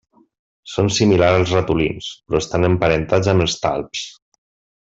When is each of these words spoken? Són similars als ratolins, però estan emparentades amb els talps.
Són 0.75 0.89
similars 0.95 1.37
als 1.41 1.53
ratolins, 1.57 2.09
però 2.31 2.43
estan 2.45 2.69
emparentades 2.71 3.33
amb 3.35 3.47
els 3.47 3.63
talps. 3.67 4.09